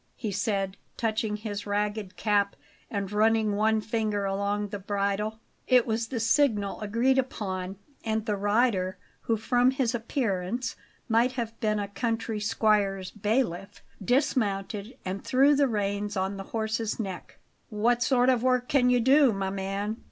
[0.15, 2.55] he said, touching his ragged cap
[2.89, 5.39] and running one finger along the bridle.
[5.67, 10.75] It was the signal agreed upon, and the rider, who from his appearance
[11.07, 16.99] might have been a country squire's bailiff, dismounted and threw the reins on the horse's
[16.99, 17.37] neck.
[17.69, 19.97] "What sort of work can you do, my man?"